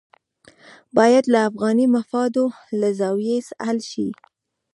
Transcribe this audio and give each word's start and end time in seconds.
باید 0.97 1.25
له 1.33 1.39
افغاني 1.49 1.85
مفاداتو 1.95 2.45
له 2.79 2.89
زاویې 2.99 3.37
حل 3.65 3.79
شي. 3.91 4.07